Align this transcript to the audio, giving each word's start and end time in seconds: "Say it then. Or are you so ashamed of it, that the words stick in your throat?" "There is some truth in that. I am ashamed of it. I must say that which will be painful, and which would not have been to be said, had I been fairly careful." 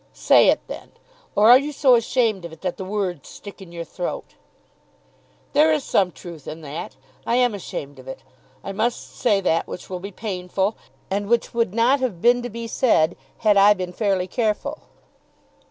"Say 0.13 0.47
it 0.49 0.61
then. 0.65 0.93
Or 1.35 1.51
are 1.51 1.59
you 1.59 1.71
so 1.71 1.93
ashamed 1.93 2.43
of 2.43 2.51
it, 2.51 2.61
that 2.61 2.77
the 2.77 2.83
words 2.83 3.29
stick 3.29 3.61
in 3.61 3.71
your 3.71 3.83
throat?" 3.83 4.33
"There 5.53 5.71
is 5.71 5.83
some 5.83 6.11
truth 6.11 6.47
in 6.47 6.61
that. 6.61 6.95
I 7.23 7.35
am 7.35 7.53
ashamed 7.53 7.99
of 7.99 8.07
it. 8.07 8.23
I 8.63 8.71
must 8.71 9.15
say 9.15 9.41
that 9.41 9.67
which 9.67 9.91
will 9.91 9.99
be 9.99 10.09
painful, 10.11 10.75
and 11.11 11.27
which 11.29 11.53
would 11.53 11.75
not 11.75 11.99
have 11.99 12.19
been 12.19 12.41
to 12.41 12.49
be 12.49 12.65
said, 12.65 13.15
had 13.45 13.57
I 13.57 13.75
been 13.75 13.93
fairly 13.93 14.25
careful." 14.25 14.79